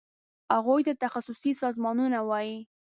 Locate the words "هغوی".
0.55-0.81